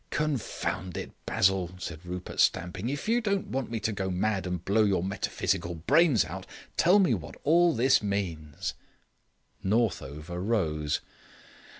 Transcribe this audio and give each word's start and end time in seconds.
"Confound 0.09 0.97
it, 0.97 1.11
Basil," 1.27 1.75
said 1.77 2.03
Rupert, 2.03 2.39
stamping. 2.39 2.89
"If 2.89 3.07
you 3.07 3.21
don't 3.21 3.49
want 3.49 3.69
me 3.69 3.79
to 3.81 3.91
go 3.91 4.09
mad 4.09 4.47
and 4.47 4.65
blow 4.65 4.83
your 4.83 5.03
metaphysical 5.03 5.75
brains 5.75 6.25
out, 6.25 6.47
tell 6.75 6.97
me 6.97 7.13
what 7.13 7.35
all 7.43 7.75
this 7.75 8.01
means." 8.01 8.73
Northover 9.61 10.41
rose. 10.41 11.01